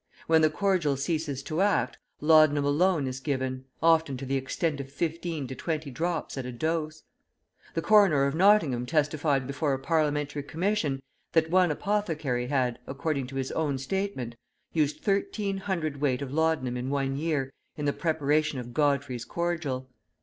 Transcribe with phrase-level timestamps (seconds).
[0.25, 4.91] When the cordial ceases to act, laudanum alone is given, often to the extent of
[4.91, 7.03] fifteen to twenty drops at a dose.
[7.75, 10.95] The Coroner of Nottingham testified before a Parliamentary Commission
[11.33, 14.33] {105a} that one apothecary had, according to his own statement,
[14.73, 19.87] used thirteen hundredweight of laudanum in one year in the preparation of Godfrey's Cordial.